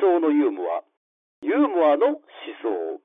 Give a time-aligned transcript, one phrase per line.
[0.00, 0.82] 想のユーモア。
[1.42, 2.20] ユーモアの思
[2.62, 3.00] 想。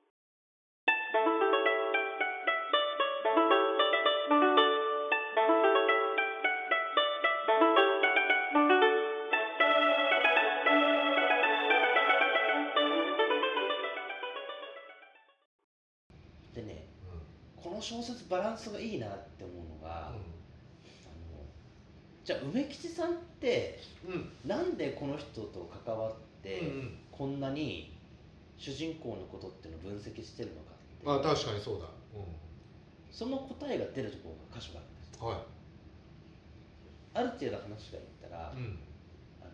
[16.54, 16.86] でね
[17.56, 20.18] この小説バランスがいいなって思うのが、あの
[22.24, 24.12] じゃあ梅吉さんってうん。
[24.12, 26.12] うんなんでこの人と関わっ
[26.42, 27.94] て、うんこんなに
[28.58, 30.72] 主人公のことっていうのを分析してるのか
[31.16, 31.30] って。
[31.30, 32.18] あ確かにそうだ、う
[33.10, 35.36] その答えが出るところが箇所があるんですん、はい、
[37.14, 38.78] ある程度話がいったら、うん。
[39.40, 39.50] あの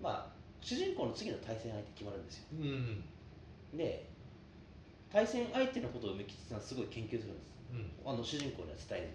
[0.00, 0.26] まあ
[0.62, 2.44] 主人公の次の対戦相手決まるんですよ。
[2.52, 3.04] うん
[3.76, 4.06] で
[5.12, 7.50] 対戦相手のことを梅吉さんすごい研究するんです。
[8.06, 8.12] うん。
[8.12, 9.12] あの主人公には伝え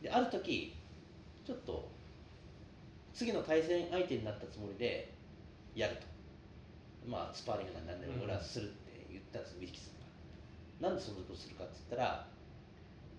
[0.00, 0.08] ずに。
[0.08, 0.79] である時
[1.44, 1.88] ちょっと
[3.12, 5.12] 次の対戦相手になったつもりで
[5.74, 6.02] やると。
[7.08, 8.22] まあスパーリングなんなんでうん。
[8.22, 10.88] 俺はするって言ったんです梅吉さんが。
[10.88, 12.26] なんでそんなことするかって言ったら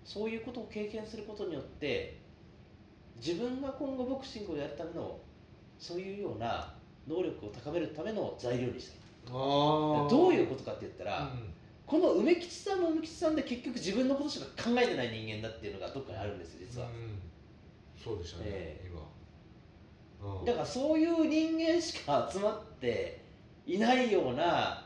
[0.04, 2.18] そういうことを経験することによって
[3.16, 5.18] 自分が今後ボクシングをやるための
[5.78, 6.74] そういうような
[7.06, 9.02] 能力を高めるための材料にしたい。
[9.30, 11.52] どういうことかって言ったら、うん。
[11.86, 17.20] この梅吉さんも梅吉さんで結局自分のことしか考えてない人間だっていうのがどっかにあるんですよ実は、うん、
[18.02, 18.90] そうでしたね、ええ。
[20.20, 23.22] 今、うん、だからそういう人間しか集まって
[23.66, 24.84] いないような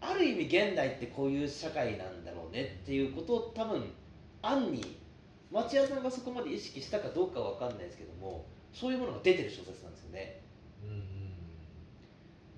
[0.00, 3.82] ある意味現代ってこういう社会なんだろうねっていうことを多分
[4.42, 4.98] 暗に
[5.50, 10.40] 町屋さんがそこまで意識したかどうかは分かんないですけどもそういうものが出てる小説なんですよね。
[10.84, 11.02] うん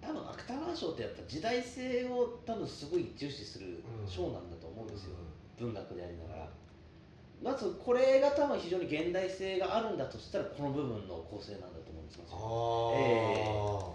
[0.01, 4.09] 多分芥川賞ってやっぱ時代性を多分すごい重視するうん。
[4.09, 5.17] 賞なんだと思うんですよ、
[5.59, 6.49] 文学でありながら
[7.43, 13.95] まずこれが多分非常に現代性があるんだとしたらこの部分の構成なんだと思うんですあよ。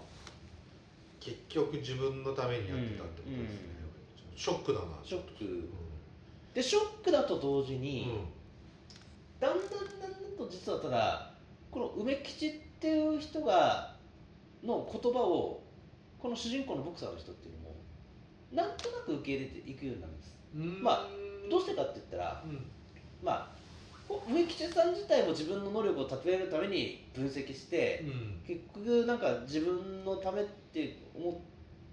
[1.20, 3.58] 結局自分のためにやってたってことですね、
[4.36, 4.86] ショックだな。
[5.04, 5.44] ショック。
[5.44, 5.70] うん。
[6.54, 9.40] でショックだと同時に、うん。
[9.40, 11.32] だんだんだんだんと実はただ
[11.70, 13.96] この梅吉っていう人が
[14.62, 15.62] の言葉を
[16.20, 17.74] この主人公のボクサーの人っていうのも
[18.52, 20.36] なんとなく受け入れていくようになるんです。
[20.54, 20.82] うん。
[20.82, 21.08] ま
[21.50, 22.64] どうしてかって言ったらうん
[23.22, 23.48] まあ
[24.08, 28.40] こ梅吉さん自体も自分の能力を高めるために分析して、うん。
[28.46, 31.34] 結局なんか自分のためって思っ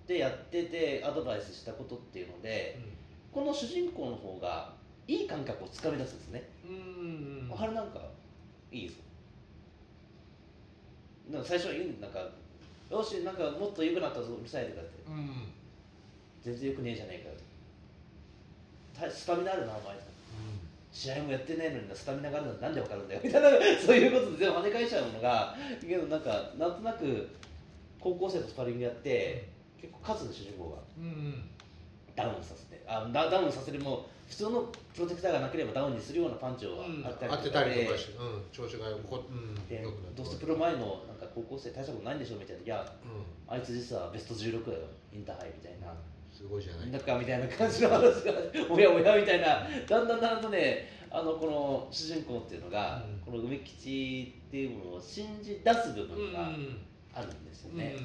[0.08, 2.80] てやっててアドバイスしたことっていうので
[3.32, 4.74] この主人公の方が
[5.08, 7.50] いい感覚をつかみ出すんですね、うん。
[7.52, 8.02] うんあれなんか
[8.72, 8.96] いいぞ
[11.32, 12.20] なんか最初になんか
[12.90, 15.04] よしなんかもっと良くなったぞうるさいとかって。
[15.08, 15.30] うん。
[16.42, 19.96] 全然良くねえじゃねえかスタミナあるなお前
[20.92, 23.22] 試合もやってないのにスタミナがあるのなんでわかるんだよ。
[23.24, 27.28] みたいなそういうことで全部跳ね返しちゃうのがけどなんかなんとなく
[28.00, 29.48] 高校生とスパーリングやって
[29.80, 30.78] 結構勝つんです主人公が。
[30.98, 31.50] うんうん。
[32.16, 32.82] ダウンさせて。
[32.88, 34.62] あダダウンさせるも普通の
[34.94, 37.04] プロテクターがなければダウンにするようなパンチをうん。
[37.04, 37.52] 当てたりとかで。
[37.52, 42.88] たりとかして、うん、調子がよこ、うん、で良くなってどうせプロ前のなんか高校生大したことないんでしょみたいな「いやう
[43.48, 44.82] あいつ実はベスト16だよ
[45.14, 45.94] インターハイ」みたいな。
[46.44, 47.18] ん、すごいじゃないか。
[47.18, 48.34] みたいな感じの話が
[48.70, 53.32] おやおやみたいなだんだんだんとねあのこの主人公っていうのが、うん。
[53.32, 56.78] この梅吉っていうものを信じ出す部分がうん
[57.14, 57.96] あるんですようんね、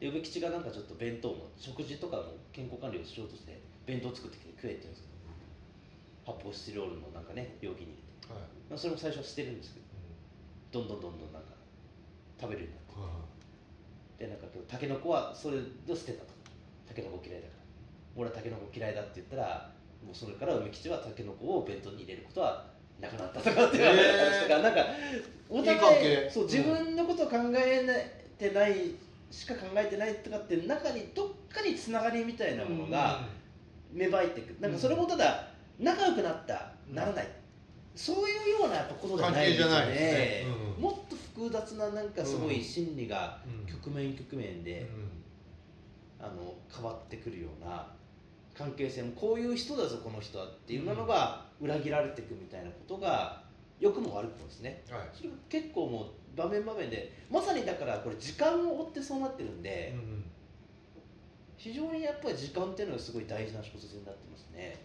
[0.00, 5.08] で梅吉がなんかちょっと弁当も食事とかも健康管理をしようとして弁当作ってきて食えって言うんですけ
[6.26, 7.86] ど発泡スチロールのなんかね容器に。
[7.86, 8.42] 入れて、はい。
[8.70, 11.48] まあ、それも最初はしてるんですけどどんどんどんどんなんか
[12.40, 13.00] 食べるようになって。
[13.00, 13.30] は
[14.18, 15.62] でなんかタケノコはそれを
[15.96, 16.39] 捨てたと
[16.90, 17.60] タケノコ嫌いだから。
[18.16, 19.70] 俺はタケノコ嫌いだって言ったら
[20.04, 22.66] もうそれから梅吉はタケノコを弁当に入れることは
[23.00, 24.86] なくなったとかっていう話とか、なんか
[25.48, 26.30] お互い係。
[26.30, 27.86] そう自分のことを考え
[28.36, 28.74] てない
[29.30, 33.22] しか考えてないとかって中にどっかにつながりみたいなものが
[33.92, 36.94] 芽生えてくなんかそれもただ仲良くなった、うん。
[36.94, 37.28] ならない。
[37.94, 39.74] そういうようなやっぱことじゃないですね。
[39.74, 40.46] ね。
[40.76, 40.82] うん。
[40.82, 43.72] もっと複雑ななんかすごい心理がうん。
[43.72, 44.88] 局面局面で、
[46.20, 47.86] あの変わってくるような
[48.56, 53.42] 関係性もこういう人だぞこの人はっていうのが裏切られていくみたいなことが
[53.78, 54.82] 良くも悪くもですね。
[54.90, 55.08] うんはい。
[55.14, 60.24] それが結構もう場面場面でまさにだからこれ時間を追ってそうなってるんで、うん
[61.56, 64.80] 非常にやっぱり時間っていうのがすごい大事な小説になってますね。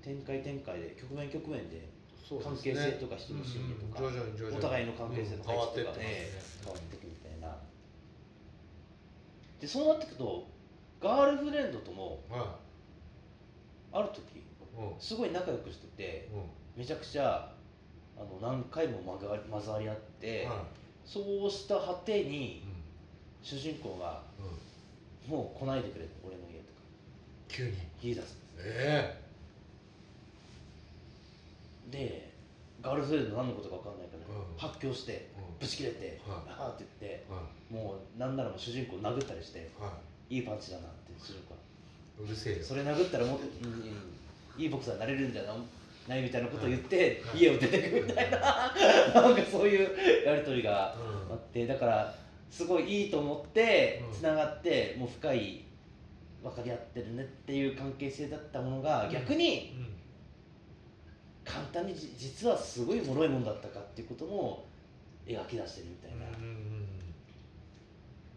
[0.00, 1.88] 展開展開で局面局面で
[2.30, 4.14] 関係性とか人の心理とかうん。
[4.14, 5.48] うんお互いの関係性のうん。
[5.48, 6.04] 変わって配置とかね。
[6.06, 6.30] ね
[6.62, 7.07] 変わっていくみたいな
[9.60, 10.46] でそうなっていくと
[11.00, 12.56] ガールフレンドともは
[13.92, 14.42] ある時い
[14.78, 15.00] うん。
[15.00, 16.80] すごい仲良くしててうん。
[16.80, 17.50] めちゃくちゃ
[18.16, 20.64] あの何回も混ざり混ざり合って、は
[21.04, 22.64] そうした果てに
[23.42, 24.22] 主人公が
[25.26, 26.80] うん「もう来ないでくれ」俺の家とか。
[27.48, 27.76] 急に。
[28.00, 29.27] 言い出すえで
[32.88, 34.56] ガールフレンド何のことか分かんないから、うん。
[34.56, 35.58] 発狂してうん。
[35.60, 36.38] ぶち切れて「はい。
[36.48, 37.26] ああ」って言って
[37.70, 39.92] もうなんならもう主人公殴ったりしていは
[40.30, 40.38] い。
[40.38, 41.60] いパンチだなって主人公は。
[42.24, 42.64] いうるせえよ。
[42.64, 43.44] それ殴ったらもっと、
[44.60, 45.42] いいボクサーになれるんじゃ
[46.08, 47.40] ないみたいなことを言って、はい。
[47.42, 48.38] 家を出てくみたいな。
[49.14, 50.96] なんかそういうやり取りが
[51.28, 52.14] うんあってだから
[52.50, 54.12] すごいいいと思ってうん。
[54.12, 55.64] つながってもう深い
[56.42, 59.97] 分かり合ってるねっていう関係性だったものが逆にうん
[61.48, 64.66] 簡単にじ実はすごい脆いもんだったかっていうことも
[65.26, 66.26] 描き出してるみたいな、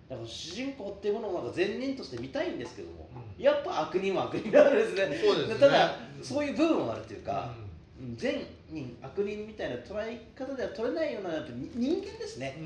[0.10, 3.44] だから主人公っていうものをなんか善人として見たいんですけども、うん。
[3.44, 5.08] やっぱ悪人は悪人なんですね。
[5.08, 5.56] ね。
[5.60, 7.54] ただ、うんそういう部分もあるというか、
[8.00, 8.16] ううん。
[8.18, 12.62] 善人悪人みたいな捉え方では取れないようなやっぱに人間ですね、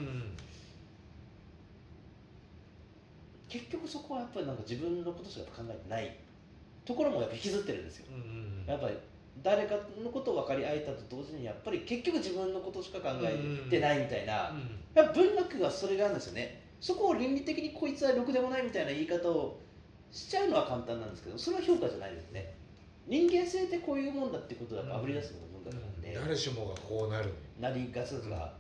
[3.48, 6.16] 結局そこはやっぱりなんか自分のことしか考えてない
[6.84, 8.08] ところもやっぱ引きずってるんですよ。
[8.68, 8.98] やっぱり
[9.44, 14.34] 誰かのことを分かり合えたと同時にやっぱり結局自分のことしか考えてないみたいな、
[14.94, 19.60] やっぱ文学がそれがあるんですよねそこを倫理的にこいつはろくでもないみたいな言い方を
[20.12, 22.54] しちゃうのは簡単なんですけどそれは評価じゃないですね。
[23.08, 27.32] 人間性ってこういうもんだってことをやっぱあぶり出すのが文学なんで、誰しもがこうなる。
[27.60, 28.52] なりがちですが、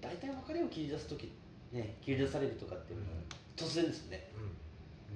[0.00, 1.30] 大体別れを切り出す時
[1.72, 3.18] ね切り出されるとかっていうのは
[3.56, 4.28] 突然ですね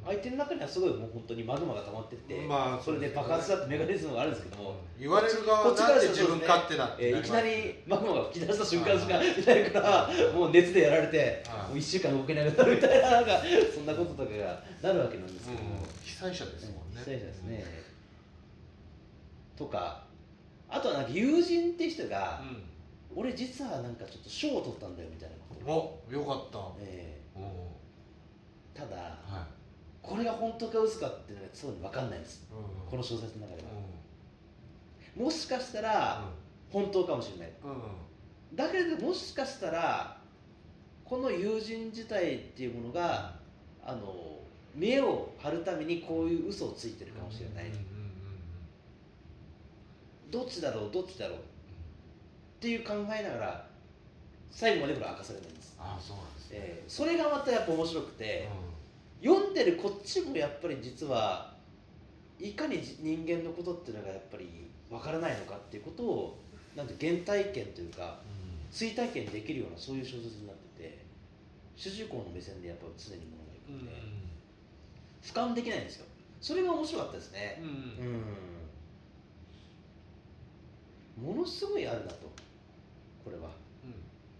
[0.05, 11.69] 相手の中にはすごいもう本当にマグマが溜まってって、まあそれで爆発だってメカニズムがあるんですけども、言われる側こっちからなんで自分勝手だってえーいきなりりマグマが吹き出した瞬間しか見ないからもう熱でやられてはい。
[11.71, 13.31] もう1週間動けなくなるみたいななんか
[13.75, 16.99] そんなこととかがなるわけなんですけども、被災者ですもんね。
[16.99, 17.65] 被災者ですね、
[19.57, 20.05] とか
[20.69, 22.41] あとはなんか友人って人が、
[23.15, 25.73] 俺実はなんかちょっと賞を取ったんだよみたいなこと。
[25.73, 26.59] を、およかった。
[26.81, 27.43] えうん。
[27.43, 27.47] ー
[28.75, 29.47] ただは
[30.07, 32.47] これが本当か嘘かっていうのがそうに分かんないんです。
[32.49, 32.91] いうん。
[32.91, 33.69] この小説の中では、
[35.19, 36.25] うもしかしたら
[36.71, 37.49] 本当かもしれない。
[37.49, 38.57] んうん。
[38.57, 40.17] だけれどもしかしたら
[41.05, 43.35] この友人自体っていうものが
[43.85, 44.15] あの
[44.75, 47.97] 見栄を張るためにこういう嘘をついてるかもしれない、うんうん
[50.29, 51.39] どっちだろうどっちだろう。
[51.39, 51.41] っ
[52.59, 53.67] ていう考えながら
[54.51, 56.57] 最後までこれ明かされないんです、ああそうなんですね。
[56.59, 58.49] えーそれがまたやっぱ面白くて、
[59.27, 61.53] 読んでるこっちもやっぱり実は
[62.39, 66.39] いかにじ人間のことっていうのがやっぱりわからないのかっていうことを
[66.77, 68.21] なんて原体験というか
[68.71, 71.05] 追体験できるようなそういう小説になってて
[71.75, 73.79] 主人公の目線でやっぱ常にものがいくうん。
[73.87, 73.97] ので、
[75.23, 76.07] 俯瞰できないんですよ。
[76.41, 77.61] それが面白かったですね。
[77.61, 77.69] うん。
[81.25, 81.35] うん。
[81.35, 82.31] ものすごいあるなと。
[83.25, 83.51] これは。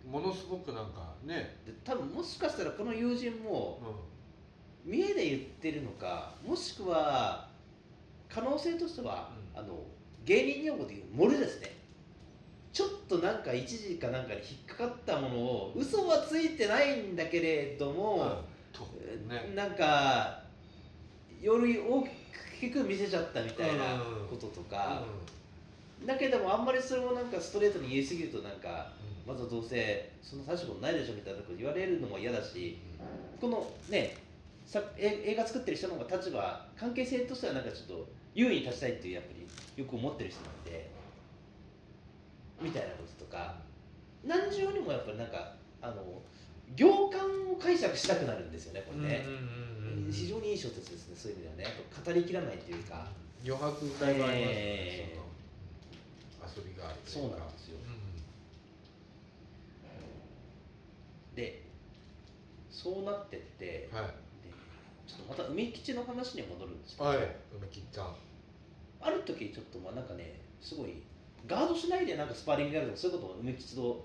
[0.07, 0.13] うん。
[0.13, 1.59] ものすごくなんかね。
[1.67, 4.16] で多分もしかしたらこの友人もう
[4.87, 7.49] 見栄で言ってるのかもしくは
[8.29, 9.61] 可能性としては、うん。
[9.61, 9.75] あの
[10.25, 11.75] 芸人用語で言う漏れですね。
[12.73, 17.95] ちょっとなんか一時かなんかに引っかかったものを嘘はついてないんだけれどん。
[17.95, 18.43] も、
[18.73, 18.83] と
[19.29, 19.53] ね。
[19.55, 20.41] なんか
[21.41, 22.07] より大
[22.61, 24.29] きく見せちゃったみたいなうん。
[24.29, 25.03] こととか、
[26.05, 28.93] だけどもあんまりそれをなんかストレートに言い過ぎるとなんか
[29.27, 32.79] まずはどうせそんな大したことないでしょみたいなこと言われるのも嫌だし
[33.41, 34.26] このね
[34.67, 40.91] さえ映画作ってる人の方が立場関係性としてはなんかちょっと優位に立ちたいっていうやっぱりよく思ってる人なんで
[42.61, 43.65] みたいなこととか。
[44.25, 46.21] 何重にもやっぱりなんかあの
[46.75, 47.21] 行間
[47.53, 49.25] を解釈したくなるんですよねこれね、
[50.11, 51.77] 非常にいい小説ですねそういう意味ではね。
[52.05, 53.07] 語りきらないというか。
[53.47, 55.19] 余白がありますよねえ
[56.37, 57.39] その遊びがあるそうか。
[57.39, 57.77] なんですよ。
[61.35, 61.63] うで
[62.69, 64.07] そうなってってんはい。
[64.07, 64.26] で
[65.07, 67.19] ちょっとまた梅吉の話に戻るんですけど、はい。
[67.57, 68.15] 梅吉さん。
[69.01, 71.03] ある時ちょっとまあなんかねすごい
[71.47, 74.05] ガードしないでなんかスパーリングやるとかそういうことを梅吉と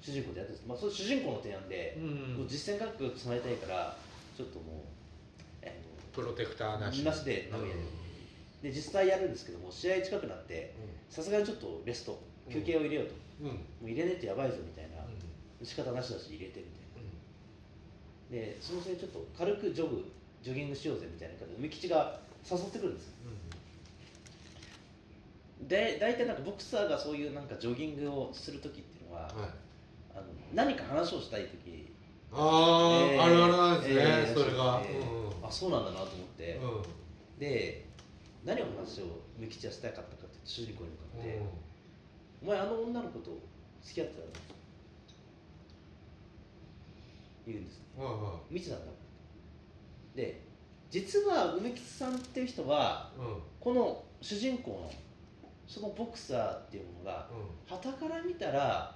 [0.00, 2.34] 主人公でやってるんです、まあ、それ主人公の提案で、うん。
[2.38, 3.96] もう実践学級を備えたいから
[4.36, 4.74] ちょっともう、
[5.62, 5.78] え
[6.12, 7.04] プロテクターなし。
[7.04, 7.74] なしで投げる。
[8.62, 10.74] で実際やるんですけども試合近くなって
[11.08, 12.20] さすがにちょっとレスト
[12.52, 13.48] 休憩を入れようと、うん。
[13.48, 13.54] うん。
[13.54, 15.04] もう入れねえとやばいぞみたいな、
[15.62, 16.80] 仕方なしだし入れてみたいな。
[18.30, 20.10] でそのせいでちょっと軽くジョグ
[20.42, 22.20] ジョギングしようぜみたいな感じで梅吉が
[22.50, 23.12] 誘ってくるんですよ。
[25.68, 29.32] で大体なんかボクサーがそういうなんかジョギングをする時っていうのは、はい。
[30.12, 31.92] あの何か話をしたい時
[32.32, 36.70] ああ、えーあるあるなんですね、えーそれが、えーあそうなんだなと思って、うん。
[36.78, 36.82] うん
[37.38, 37.86] で
[38.44, 41.34] 何を話を梅吉はしたかったかって主人公に向かって、
[42.42, 42.48] うん。
[42.48, 43.38] お前あの女の子と
[43.82, 44.26] 付き合ってたの？
[47.46, 47.84] 言うんですね。
[47.98, 48.94] うんうん見てたんだもん
[50.14, 50.42] で
[50.90, 53.24] 実は梅吉さんっていう人はうん。
[53.60, 54.90] この主人公の
[55.66, 57.28] そのボクサーっていうものが
[57.68, 58.94] 傍から見たら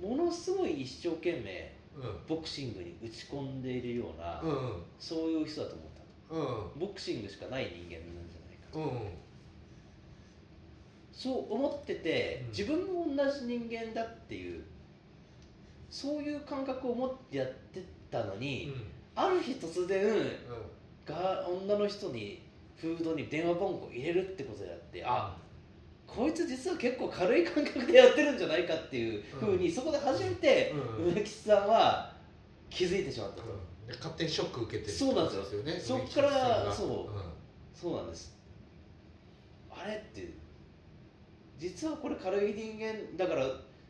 [0.00, 2.26] ものすごい一生懸命うん。
[2.28, 4.82] ボクシングに打ち込んでいるような、うんうん。
[4.98, 9.08] そういう人だと思ったうんボクシングしかない人間なんじゃないかうん
[11.12, 12.48] そう思っててうん。
[12.50, 14.64] 自分も同じ人間だっていう
[15.90, 18.74] そういう感覚を持ってやってたのに、
[19.18, 20.14] ある日突然
[21.04, 22.40] が女の人に
[22.76, 25.36] フードに電話番号入れるってことであってあ
[26.06, 31.12] こいつ実は結構軽い感覚でやってるんじゃないかっていうふうに、そこで初めてうん。
[31.12, 32.10] 梅吉さんは
[32.70, 33.42] 気づいてしまったと、
[33.86, 35.58] で勝手にショック受けてるそうなんですよ。
[35.58, 37.22] よねそっからそうん。
[37.74, 38.34] そうなんです。
[39.70, 40.32] あれって
[41.58, 43.46] 実はこれ軽い人間だから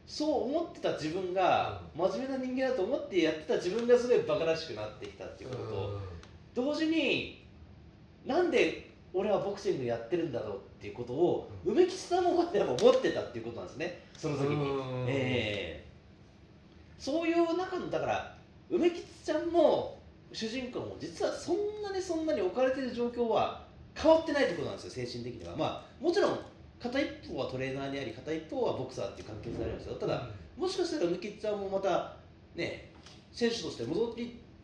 [0.08, 5.62] そう思ってた自分が真面目な人間だと思ってやってた自分がすごいバカらしくなってきたっていうこと。
[5.64, 6.00] と、
[6.54, 7.46] 同時に
[8.24, 14.02] なんで俺はボクシングやってるんだろうっていうことを梅吉さんもまでも思ってたっていうことなんですね。
[14.16, 15.06] その時に、うん。
[15.08, 15.86] ええ。
[16.98, 18.34] そういう中のだから
[18.70, 20.00] 梅吉ちゃんも
[20.32, 25.54] 主人公も実はそんなにそんなに置かれてる状況は変わってないってことなんですよ精神的には。
[25.54, 26.38] まあもちろん
[26.80, 29.94] 片一方はトレーナーであり片一方はボクサーっていう関係性ありますよ。
[29.96, 32.16] ただもしかしたら梅吉ちゃんもまた
[32.54, 32.90] ね
[33.32, 34.14] 選手として戻っ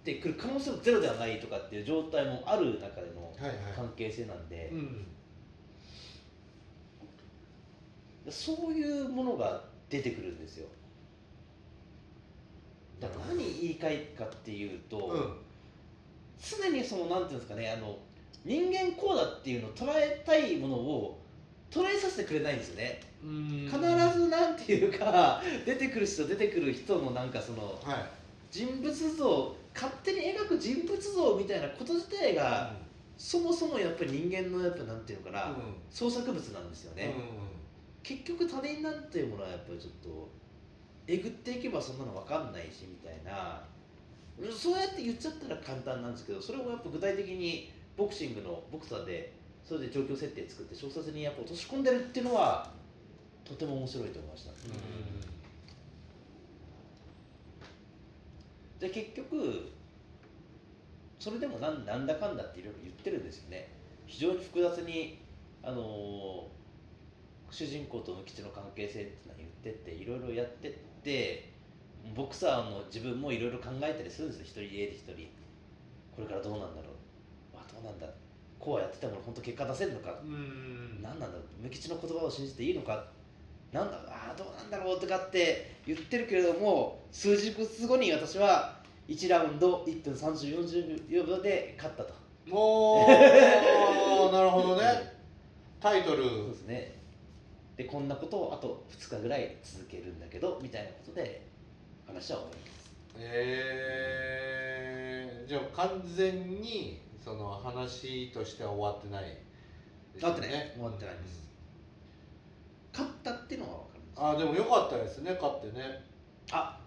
[0.04, 3.56] てくる可能性もゼロではないとかっていう状態もある中でのはいはい。
[3.74, 5.06] 関係性なんで、うん。
[8.30, 10.68] そういうものが出てくるんですよ。
[13.00, 15.36] だから何言い換えかっていうと、うん。
[16.38, 17.96] 常にそのなんていうんですかねあの
[18.44, 21.23] 人間こうだっていうのを捉えたいものを
[21.74, 23.00] 捉えさせてくれないんですよね。
[23.24, 23.68] うん。
[23.68, 23.78] 必
[24.16, 27.96] ずなんていうか 出てくる人出てくる人のなんかそのはい。
[28.50, 32.72] 人物像勝手に描く人物像みたいなこと自体が、
[33.18, 35.54] そもそもやっぱり人間のやっぱなんていうのかな、うん。
[35.90, 40.28] 創作物なんですよね、う結局他人なんていうものはやっぱりちょっと
[41.08, 43.60] えぐっていけばそんなの分かんないしみたいな
[44.38, 49.32] うんそうやって言っちゃったら簡単なんですけどそれをやっぱ具体的にボクシングのボクサーで
[49.64, 52.70] それで状況設定作って小説にやっぱ落とし込んでるっていうのは
[53.44, 54.52] とても面白いと思いました、
[58.80, 59.72] で結局
[61.18, 63.70] それでもなんなんだかんだっていろいろ言ってるんですよね。
[64.06, 65.18] 非常に複雑に
[65.62, 66.54] あのー
[67.50, 70.72] 主人公と無吉の関係性っていうのは言ってっていろいろやってっ
[71.04, 71.52] て
[72.16, 74.44] ボクサーの自分もいろいろ考えたりするんですよ。
[74.44, 75.30] 一人家で一人。
[76.16, 77.56] これからどうなんだろう。
[77.56, 78.08] あどうなんだ
[78.58, 80.10] こうはやってても本当結果出せるのか。
[80.24, 80.28] ん。
[80.28, 83.04] うん何なんだ無吉の言葉を信じていいのか。
[83.72, 87.50] なんだああどうなんだろうとかって言ってるけれども数日
[87.86, 92.14] 後に私は1ラウンド1分3040秒で勝ったと。
[92.50, 93.08] おー。
[94.32, 95.12] なるほどね。
[95.80, 96.24] タイトル。
[96.24, 96.94] そうですね。
[97.76, 101.44] でこんなことをあと2日ぐらい続けるんだけどみたいなことで
[102.06, 102.94] 話は終わります。
[103.18, 109.30] えー、じゃあ完全にその話としては終わってないで
[110.16, 110.50] す終わってない。
[110.74, 111.50] 終わってないです。
[112.92, 114.20] 勝ったっていうのは分かるんです。
[114.20, 116.04] あでもよかったですね勝ってね。
[116.52, 116.78] あ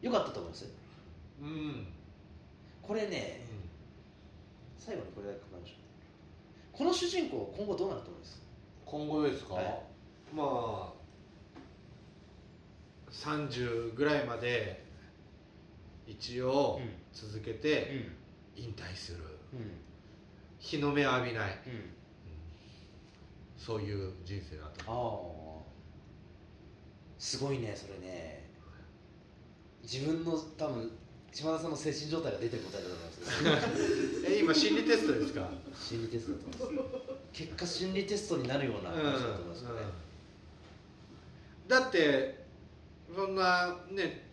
[0.00, 0.66] よかったと思います。
[1.42, 1.86] うん、うん、
[2.82, 3.44] これね
[4.78, 6.78] 最後にこれだけ考えましょう。
[6.78, 8.42] この主人公今後どうなると思います？
[8.86, 9.64] 今後ですか、はい。
[10.34, 10.92] まあ
[13.12, 14.82] 30ぐらいまで
[16.06, 16.90] 一応うん。
[17.12, 18.17] 続けてうん
[18.58, 19.18] 引退する。
[19.52, 19.70] うん。
[20.58, 21.90] 日の目浴びない、うん。
[23.56, 25.64] そういう人生だと
[27.18, 28.48] すごいねそれね。
[29.82, 30.90] 自分の多分
[31.32, 34.24] 島田さんの精神状態が出てる答えだと思います。
[34.26, 35.48] え今心理テストですか？
[35.78, 36.88] 心理テストだと思います。
[37.32, 39.82] 結果心理テストになるような話だと思いますよね、
[41.68, 42.44] だって
[43.14, 44.26] そんなね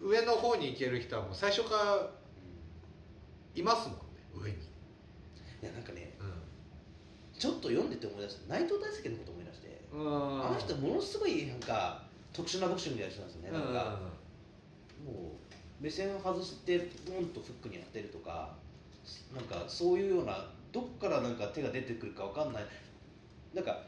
[0.00, 2.10] 上の方に行ける人はもう最初から
[3.54, 4.00] いますもんね
[4.34, 4.60] 上に、い
[5.62, 6.12] やなんかね
[7.38, 8.54] ちょっと読んでて思い出した。
[8.54, 10.44] 内藤大輔のこと思い出して、うん。
[10.46, 12.02] あの人ものすごいなんか
[12.32, 13.98] 特殊なボクシングやる人なんですよね、なんか
[15.04, 18.54] もう目線を外してポンとフックに当てるとか
[19.34, 22.64] なんかそういうようなどっからなんか手が出てくるかわかんない。
[23.54, 23.80] なんか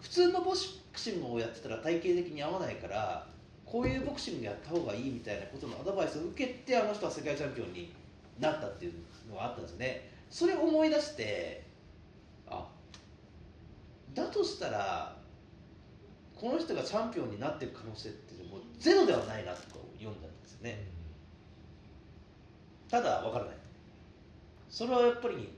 [0.00, 0.56] 普通のボク
[0.98, 3.26] シングをやってたら体型的に合わないから
[3.66, 7.92] こういうボクシングやった方がいいみたいなことのアドバイスを受けてあの人は世界チャンピオンに
[8.38, 8.92] なったっていう
[9.30, 10.10] のがあったんですね。
[10.28, 11.66] それを思い出して
[12.48, 12.68] あ
[14.14, 15.16] だとしたら
[16.34, 19.66] この人がチャンピオンになっていく可能性ってもうゼロではないなとか
[19.98, 20.86] 読んだんですよね。
[22.88, 23.54] ただ分からない。
[24.68, 25.48] それはやっぱり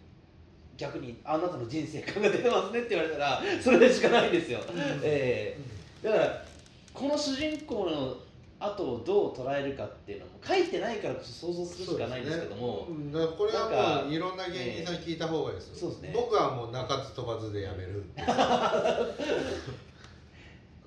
[0.76, 4.59] 逆にあなたの人生観が出てますねって言われたらそれでしかないんですよ、
[5.02, 5.57] え
[6.02, 6.07] え。
[6.07, 6.45] だから
[6.93, 8.17] この主人公の
[8.64, 16.12] 後をどう捉えるかっていうのも書いてないからこそ想像するしかないんですけども、ねうんだからこれはもういろんな芸人さんに聞いた方がいいですよ、そうですね。
[16.14, 18.04] 僕はもう鳴かず飛ばずでやめる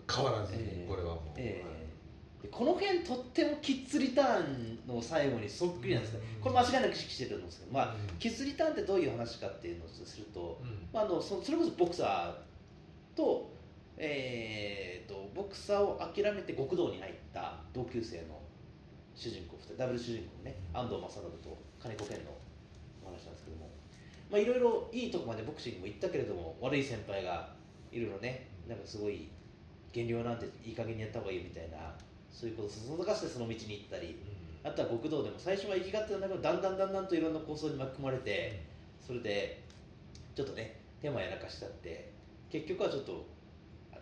[0.08, 0.90] 変わらずにええ。
[0.90, 1.76] これはもう、ええ。
[2.44, 6.44] でこの辺とってもキッズリターンの最後にそっくりなんですね、うん。
[6.44, 8.18] これ間違いなく意識してるんですけど、まあ、うん。
[8.20, 10.88] キッズリターンってどういう話かっていうのをすると、うん。
[10.94, 13.50] まあ、あのそそれこそボクサーと,、
[13.98, 18.40] えー、とボクサーを諦めて極道に入った同級生の
[19.16, 22.32] 主人公2人ダブル主人公ね安藤正信と金子健の
[23.04, 23.70] お話なんですけども
[24.30, 27.54] まあいろいろいいとこまでボクシングも行ったけれども悪い先輩が
[27.92, 29.30] いろいろねなんかすごい
[29.94, 31.78] 減量なんていい加減にやった方がいいみたいな
[32.32, 34.20] そういうことをそそのかしてその道に行ったり
[34.64, 38.62] あとは極道でも最初は行き勝手なんだけどだんだんだんだんといろんな構想に巻き込まれて
[39.00, 39.62] それで
[40.36, 42.12] ちょっとね手間やらかしちゃって
[42.52, 43.26] 結局はちょっと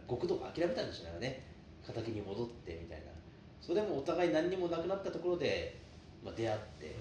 [0.09, 1.43] 極道が諦めたんでしょうね。
[1.93, 3.05] 敵に戻ってみたいな。
[3.61, 5.77] それでもお互い何にもなくなったところで、
[6.23, 6.95] まあ、出会って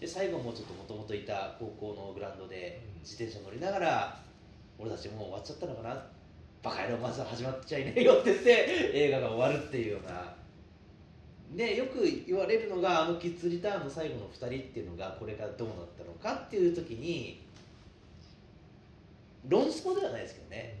[0.00, 3.00] で最後もちょっともともといた高校のグラウンドでうん。
[3.02, 4.20] 自転車乗りながら
[4.78, 6.06] 俺たちもう終わっちゃったのかな。
[6.62, 10.34] バカ野郎まずは始まっちゃいねえよって言って映画が終わるっていうような。
[11.56, 17.42] でよく言われるのがあのキッズリターンの最後の2人っていうのがこれからどうなったのかっていう時に
[19.48, 20.76] 論争ではないですけどね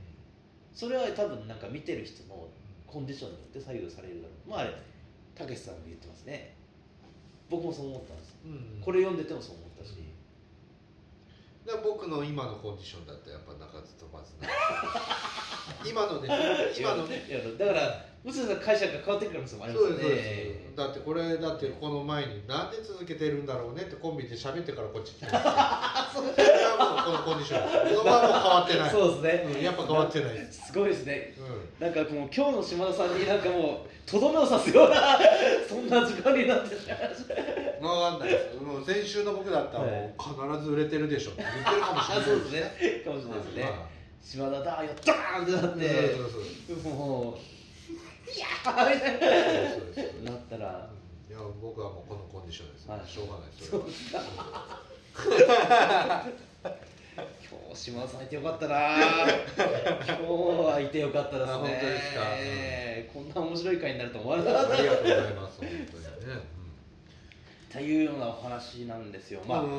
[0.72, 2.48] それは多分なんか見てる人の
[2.86, 4.50] コンディションによって左右されるだろう。
[4.50, 4.74] まああれ
[5.34, 6.54] たけしさんが言ってますね。
[7.48, 8.36] 僕もそう思ったんです。
[8.44, 8.80] うん。
[8.80, 9.94] これ読んでてもそう思ったし。
[11.66, 14.48] だから僕の今のコンディションだったらやっぱ鳴かず飛ばずな
[15.84, 16.26] 今ので
[16.74, 17.26] しょ今のね。
[17.28, 19.84] いやだからむしろ解釈が変わってくる可能性もあります。
[19.84, 20.76] よそうですそうでねす。
[20.76, 27.96] だってこれだってこの前になんで続けてるんだろうねってコンビで喋ってからこっち来てそれはもうこのコンディション。
[27.96, 28.90] こはもう変わってない。
[28.90, 30.66] そうですね、うんやっぱ変わってないです。
[30.66, 31.34] すごいですね。
[31.80, 35.18] うなんかもう今日の島田さんになんかもうとどめを刺すような
[35.66, 38.56] そんな時間になってし まいましたん分かんないです。
[38.60, 41.30] もう先週の僕だったらもう必ず売れてるでしょ。
[41.30, 43.02] って言ってるかもしれないあそうですね。
[43.02, 46.14] かもしれないですね、まあ島田だよドーンってなって。
[46.14, 46.92] そうそうそう。
[46.92, 47.59] もう
[48.34, 49.12] いやーみたい
[50.24, 50.32] な。
[50.32, 50.90] ったら
[51.28, 53.00] いや僕はもうこのコンディションです、はい。
[53.08, 54.18] しょうがないそうですか。
[57.50, 58.96] 今日島田さんいてよかったな。
[58.96, 61.52] 今日はいてよかったですね。
[61.52, 62.20] あ本当ですか。
[63.12, 64.74] こんな面白い回になると思わなかった。
[64.74, 65.86] ありがとうございます本当にね、
[67.72, 69.40] というようなお話なんですよ。
[69.46, 69.72] まあ、ううん。
[69.72, 69.74] ん。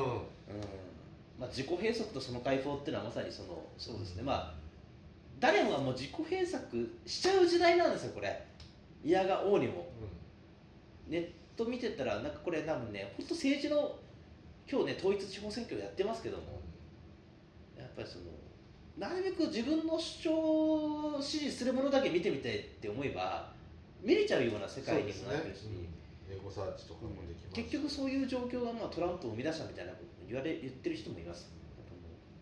[1.39, 4.23] まあ、自己閉塞とその解放っていうのはまさにそのそうですね。
[4.23, 4.60] まあ
[5.41, 6.63] 誰もがもう自己閉鎖
[7.05, 8.45] しちゃう時代なんですよこれ。
[9.03, 9.89] 嫌が王にも。
[11.07, 11.27] ネッ
[11.57, 13.99] ト見てたらなんかこれ多分ね本当政治の
[14.69, 16.61] 今日ね統一地方選挙やってますけども
[17.77, 18.25] やっぱりその
[18.97, 20.31] なるべく自分の主張
[21.17, 23.51] を支持するものだけ見てみたいって思えば
[24.01, 25.65] 見れちゃうような世界にもなってるし、
[26.29, 27.55] エゴサーチとかもできます。
[27.55, 31.51] 結局そういう状況がまあトランプを生み出したみたいなこと言われ言ってる人もいます。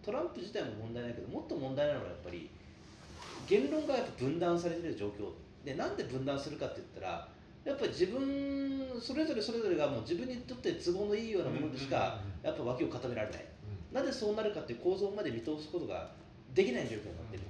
[0.04, 2.50] トランプ自体も問題ないけどもっと問題なのはやっぱり
[3.50, 5.32] 言論がやっぱ分断されてる状況。
[5.66, 7.28] でなんで分断するかって言ったら
[7.66, 13.46] やっぱり自分それぞれそれぞれがもう自分にとって都合のいいようなものでしかやっぱ脇を固められない。
[13.92, 16.12] なぜそうなるかっていう構造まで見通すことが
[16.54, 17.44] できない状況になってる。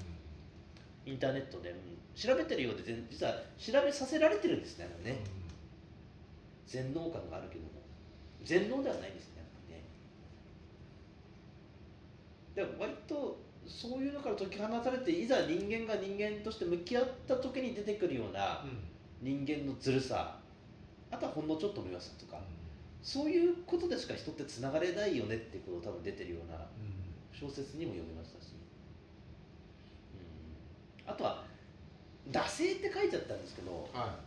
[1.05, 1.75] インターネットで、うん。
[2.15, 5.19] 調べてるようで全実は調べさせられてるんですねね。
[6.65, 7.69] 全能感があるけども。
[8.43, 9.43] 全能ではないですね
[12.55, 12.77] やっぱりね。
[12.77, 13.37] で割と
[13.69, 18.65] そういうのから解き放たれていざ人間が人間として向き合った時に出てくるような
[19.21, 20.35] 人間のずるさ。
[21.11, 22.39] あとはほんのちょっとの弱さとか。
[23.01, 26.57] そういうことでしか人ってつながれないよねってことを多分出てるような
[27.31, 28.53] 小説にも読みましたし、
[31.05, 31.45] うん、あとは
[32.29, 34.19] 「惰性」って書いてあったんですけどは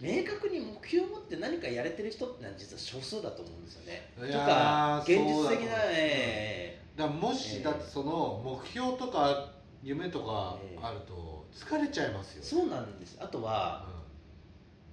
[0.00, 4.10] 明確に目標を持って何かやれてる人ってのは実は少数だと思うんですよね。
[4.16, 5.68] とかー現実的な、そうだと思う。
[5.92, 9.50] えいだもし、ええだってその目標とか
[9.82, 13.18] 夢とかあると疲れちゃいますよ、ーそうなんです。
[13.20, 13.86] あとは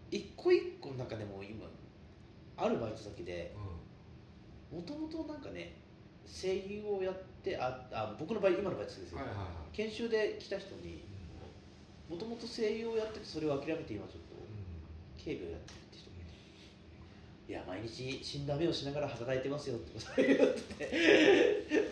[0.10, 1.66] 一個一個なんかでも今
[2.58, 3.56] あるバイト先で
[4.72, 5.76] うもともとなんかね
[6.26, 9.48] 声優をやってああ僕の場合今のバイト先ですよ、んはいはいはい。
[9.74, 11.04] 研修で来た人に
[12.10, 14.36] もともと声優をやっててそれを諦めて今ちょっと
[15.18, 15.74] 警備をやって
[17.52, 20.86] いや毎日死んだ目をしながら働いてますよってことを言って。
[20.86, 21.92] て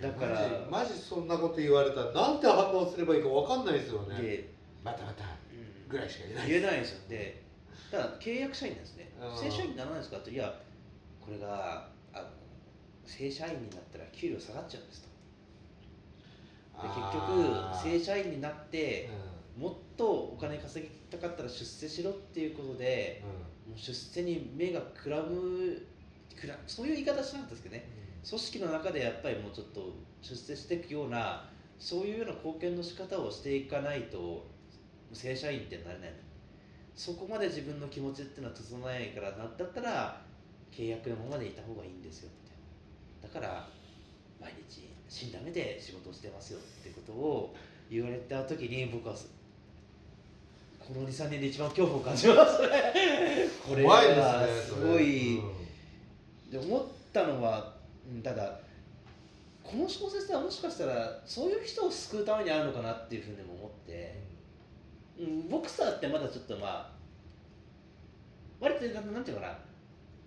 [0.00, 4.16] だからマジそんなこと言われたらなんて反応すればいいかわかんないですよね。
[4.16, 4.48] で、
[4.82, 5.90] またまたうん。
[5.90, 7.00] ぐらいしか言えない言えないんですよ。
[7.06, 7.42] で
[7.90, 9.38] ただ契約社員なんですねうん。
[9.38, 10.54] 正社員にならないですかっていや
[11.20, 12.26] これがあの
[13.04, 15.08] 正社員になったら給料下がっちゃうんですと。
[16.80, 19.10] で結局正社員になって
[19.58, 25.82] もっとお金稼ぎたかったら出世しろっていうことでもう出世に目がくらむ
[26.38, 27.88] くらそういう言い方しなかったですけどね。
[28.28, 31.48] 組織の中でやっぱりもうちょっと出世していくような
[31.78, 34.44] そういうような貢献の仕方をしていかないと
[35.12, 36.12] 正社員ってなれない。
[36.94, 40.22] そこまで自分の気持ちっていうのは整えないからなんだったら
[40.72, 43.40] 契約のままでいた方がいいんですよみたいな。
[43.42, 43.68] だから
[44.40, 47.54] 毎日死んだ目で仕事をしてますよってことを
[47.90, 49.14] 言われた時に僕は
[50.86, 52.62] この23年で一番恐怖を感じます。
[52.62, 52.68] ね
[53.66, 55.56] これすねはすごい、うん
[56.50, 57.74] で思ったのは
[58.22, 58.60] ただ
[59.62, 64.22] この小説はもしかしたらそういう人を救うためにあるのかなっていうふうにも思って、
[65.18, 66.90] うん、ボクサーってまだちょっとまあ
[68.60, 69.58] 割となんなんていうかな。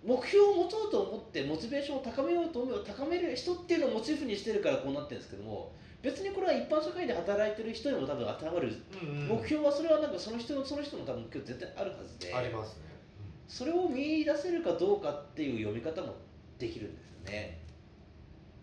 [0.02, 12.90] 目標を持とうと思ってモチベーションを高めようと思えば高める人っていうのをモチーフにしてるからこうなってるんですけども別にこれは一般社会で働いてる人にも多分当てはまる、うん目標はそれはなんかその人のその人の多分目標絶対あるはずでありますね。
[13.48, 16.14] それを見出せるかどうかっていう読み方も
[16.58, 17.58] できるんですよね。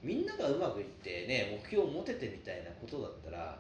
[0.02, 3.60] みんながうまくいってね目標を持ててみたいなことだったら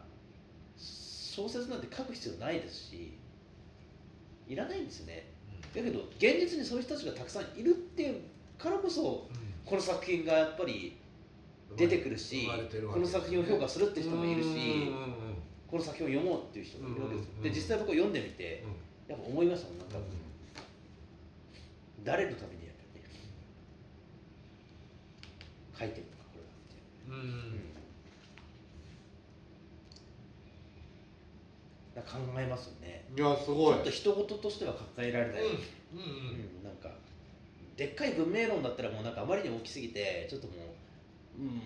[0.77, 3.17] 小説なんて書く必要ないですし
[4.47, 5.27] いらないんですよね。
[5.75, 8.21] だけど現実にそういう人たちがたくさんいるっていう
[8.57, 9.27] からこそ
[9.65, 10.97] この作品がやっぱり
[11.75, 12.47] 出てくるし
[12.91, 14.91] この作品を評価するって人もいるし
[15.67, 17.31] この作品を読もうっていう人もいるわけですよ。
[17.43, 18.63] で実際僕は読んでみて
[19.07, 19.97] やっぱ思いましたもんなんか。
[22.03, 23.07] 誰のためにやっぱりね
[25.77, 26.79] 書いてるのかこれはってい
[27.11, 27.59] う、うんうん。
[31.95, 33.03] なんか考えますよね。
[33.13, 33.75] いやすちごい。
[33.75, 35.43] ょっと人事としては考えられない、
[36.63, 36.91] なんか
[37.75, 40.57] でっかい文明論だったらもうなんかあまりに大きすぎてちょっともう、
[41.37, 41.61] うん、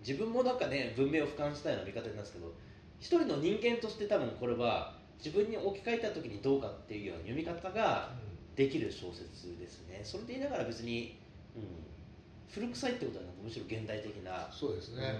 [0.00, 2.52] 自分もなんかね文明を俯瞰したような見方なんですけど
[3.00, 8.10] 一人の人間として多分これは自分に置き換えた時にどうかっていうような読み方が
[8.56, 10.00] できる小説ですね。
[10.02, 11.18] それで言いながら別に、
[11.56, 11.62] うん、
[12.52, 15.14] 古臭いってことはむしろ現代的なそうですね。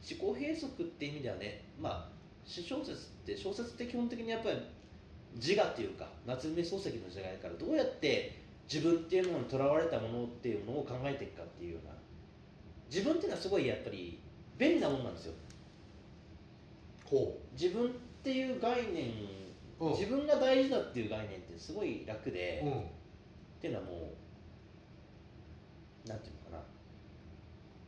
[0.00, 2.08] 思考閉塞って意味ではねまあ
[2.44, 4.56] 詩小説って小説って基本的にやっぱり
[5.36, 8.40] 自我っていうか夏目漱石の時代からどうやって
[8.72, 11.94] 自分っていうものにとらわれたものっていうのを考えていくかっていうような
[12.90, 14.20] 自分っていうのはすごいやっぱり
[14.58, 15.34] 便利なものなんですよ。
[17.04, 17.88] ほ自分っ
[18.22, 19.10] ていう概念
[19.78, 19.92] ううん。
[19.92, 22.72] 自分が大事だっていう概念ってすごい楽で、うん。
[22.72, 22.84] っ
[23.60, 23.92] ていうのはも
[26.04, 26.62] うなんていうのかな。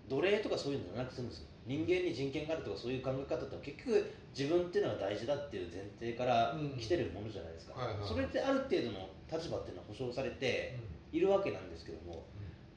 [0.08, 1.46] 奴隷とかそういうのじゃなくてもですよ。
[1.66, 6.70] 人間に人権があるとかそういう考え方って結局自分っていうのは大事だっていう前提からうん。
[6.78, 10.78] 来てるものじゃないですか、はいはいそれってある程度の立場っていうのは保障されて
[11.12, 12.24] いるわけなんですけども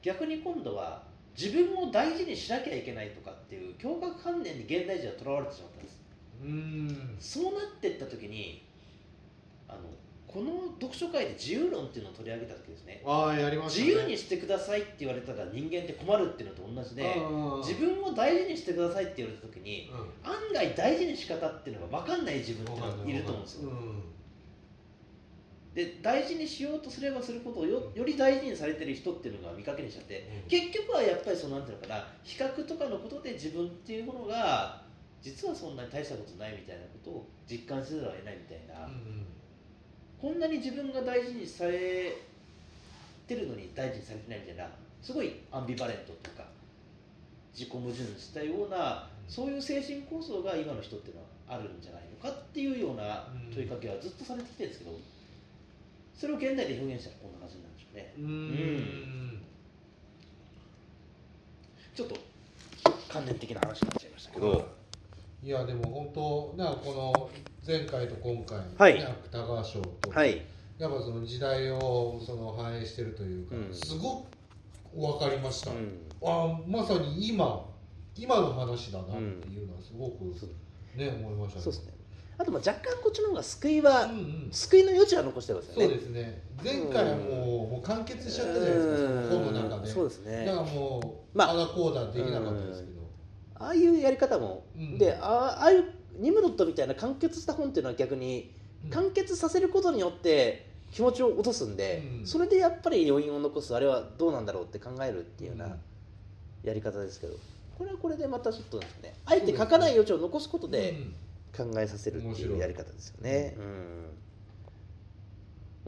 [0.02, 1.05] 逆に今度は
[1.38, 6.00] 自分を大事にしなきゃいけないとかっていう強迫観念に現代人はとらわれてしまったんです。
[6.42, 7.16] うん。
[7.20, 8.64] そうなっていった時に
[9.68, 9.80] あの
[10.26, 13.02] この読書会で自由論っていうのを取り上げた時ですね。
[13.04, 13.86] ああやりましたね。
[13.86, 17.60] 自由にしてくださいって言われたら人間って困るっていうのと同じでうん。
[17.60, 20.30] 自分を大事にしてくださいって言われた時にうん。
[20.30, 23.70] 案外大事に仕方っていうのが分かんない自分っていうのがいると思うんですよ。
[23.70, 24.02] うん
[25.76, 34.80] で大事にしようとすればすることをよより大事にされてる人っていうのが見かけにしちゃって結局はやっぱりそのなんていうのかな比較とかのことで自分っていうものが
[35.20, 38.88] 実はそんなに大したことないみたいなことを実感せざるを得ないみたいな、
[40.20, 42.16] こんなに自分が大事にされ
[43.26, 44.70] てるのに大事にされてないみたいな
[45.02, 46.46] すごいアンビバレントとか
[47.52, 54.96] 自己矛盾したようなそういう精神構造が今の人っていうのはあるんじゃないのかっていうような問いかけはずっとされてきてるんですけど
[56.16, 58.14] それを現代で表現したらこんな感じなんでしょうね。
[58.18, 58.24] うん。
[58.24, 59.42] うん
[61.94, 62.16] ちょっと
[63.08, 64.68] 関連的な話になっちゃいましたけど、
[65.42, 67.30] いやでも本当なんかこの
[67.66, 68.94] 前回と今回、はい。
[68.94, 70.42] ね芥川賞と、はい。
[70.78, 73.74] やっぱその時代をその反映してるというか、うん。
[73.74, 74.26] すごく
[74.94, 76.02] 分かりました、うん。
[76.22, 77.64] あまさに今
[78.14, 80.50] 今の話だなっていうのはすごくそう。
[80.96, 81.92] ね、思いましたねそうですね
[82.38, 84.48] あとまあ若干こっちの方が救いは、うんうん。
[84.50, 85.84] 救いの余地は残してますよね。
[85.86, 86.42] そうですね。
[86.62, 89.90] 前回はもう,、もう完結しちゃったじゃないですかその本の中で。
[89.90, 90.44] そうですね。
[90.44, 93.00] だからもう、まああだこうだできなかったですけど、
[93.54, 94.98] ああいうやり方も、うん。
[94.98, 95.84] でああああいう
[96.18, 98.52] ニムロットみたいな完結した本っていうのは逆に
[98.84, 98.90] うん。
[98.90, 102.26] 完結させることによって気持ちを落とすんで、うん。
[102.26, 105.70] それでやっぱり余韻を残すあれはどうなんだろうって考えるっていうよううん。
[105.70, 105.76] な
[106.64, 107.34] やり方ですけど。
[107.78, 110.96] これはこれでまたちょっとですねあえて書かない余地を残すことで
[111.56, 112.60] 考えさせるっていうい。
[112.60, 113.54] やり方ですよね。
[113.58, 113.62] う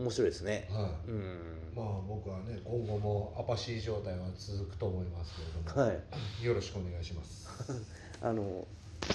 [0.00, 0.04] ん。
[0.04, 0.68] 面白いですね。
[0.70, 0.92] うんはい。
[1.08, 1.38] うん。
[1.76, 5.92] まあ僕はね今後もアパシー状態は続くと思いますけれども、は
[6.40, 6.44] い。
[6.44, 7.48] よろしくお願いします。
[8.22, 8.66] あの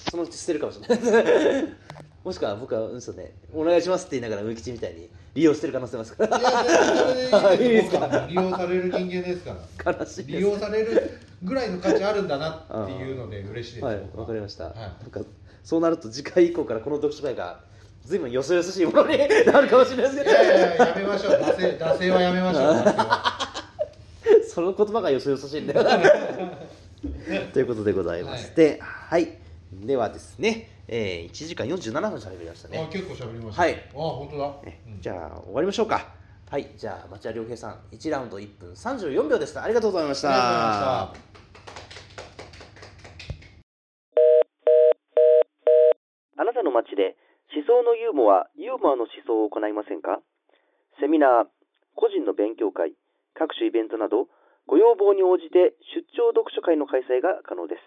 [0.10, 1.66] そのうち捨てるかもしれない。
[2.24, 8.00] もしくは僕は嘘でお願いしますって言いながら無吉みたいに利用してる可能性ますかいやいやいいです いいですか？
[8.00, 9.92] 僕は利用される人間ですから。
[9.94, 14.76] ら悲しい利用されるぐらいの価値あるんだなっていうので嬉しいですはい僕はわかりました、はい。
[14.78, 15.22] なんか
[15.64, 17.62] そうなると次回以降からこの読書会が
[18.06, 23.44] 随分よそよそしいものになるかもしれないですけどいやいやいややめましょう惰性惰性はやめましょう惰性は
[24.54, 25.84] その言葉がよ そよそしいんだよ
[27.54, 28.80] ということでございまはいして。
[28.82, 29.38] はい、
[29.72, 33.74] ではですね、えー、1時間47分喋りましたあね結構喋りましたはい。
[33.74, 35.02] あ本当だ、ねうん。
[35.02, 36.08] じゃあ終わりましょうか。
[36.50, 36.68] はい。
[36.78, 39.64] じゃあ町田良平さん1ラウンド1分34秒でした。
[39.64, 40.30] ありがとうございました。
[40.30, 41.34] ありがとうございました
[46.42, 47.16] あなたの街で
[47.53, 50.22] 思想のユーモア、ユーモアの思想を行いませんか？
[51.00, 51.48] セミナー、
[51.96, 52.96] 個人の勉強会、
[53.34, 54.30] 各種イベントなど、
[54.68, 57.82] ご要望に応じて出張読書会の開催が可能です。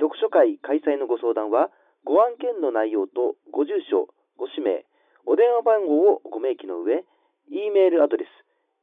[0.00, 1.70] 読書会開催のご相談は、
[2.04, 4.84] ご案件の内容とご住所、ご氏名、
[5.26, 7.04] お電話番号をご明記の上、
[7.50, 8.28] e メールアドレス、